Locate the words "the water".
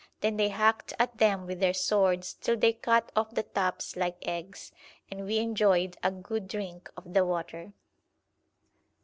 7.13-7.73